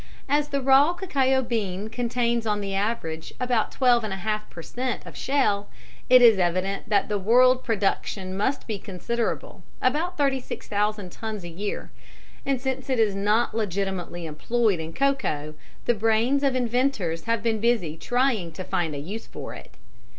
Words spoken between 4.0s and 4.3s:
and a